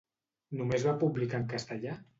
Només 0.61 0.87
va 0.89 0.97
publicar 1.05 1.43
en 1.43 1.49
castellà? 1.57 1.99